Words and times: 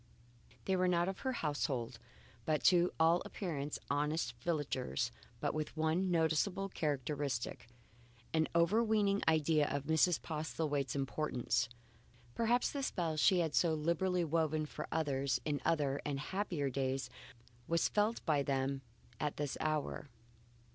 They 0.65 0.75
were 0.75 0.87
not 0.87 1.07
of 1.07 1.19
her 1.19 1.31
household, 1.33 1.99
but 2.43 2.63
to 2.63 2.91
all 2.99 3.21
appearance 3.23 3.77
honest 3.87 4.33
villagers 4.41 5.11
with 5.41 5.53
but 5.67 5.77
one 5.77 6.09
noticeable 6.09 6.69
characteristic, 6.69 7.67
an 8.33 8.47
overweening 8.55 9.21
idea 9.27 9.67
of 9.67 9.83
Mrs. 9.83 10.19
Postlethwaite's 10.19 10.95
importance. 10.95 11.69
Perhaps 12.33 12.71
the 12.71 12.81
spell 12.81 13.15
she 13.15 13.41
had 13.41 13.53
so 13.53 13.75
liberally 13.75 14.23
woven 14.25 14.65
for 14.65 14.87
others 14.91 15.39
in 15.45 15.61
other 15.63 16.01
and 16.03 16.19
happier 16.19 16.71
days 16.71 17.11
was 17.67 17.87
felt 17.87 18.25
by 18.25 18.41
them 18.41 18.81
at 19.19 19.37
this 19.37 19.55
hour. 19.61 20.09